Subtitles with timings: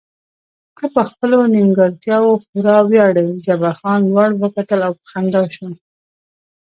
[0.77, 5.67] ته په خپلو نیمګړتیاوو خورا ویاړې، جبار خان لوړ وکتل او په خندا شو.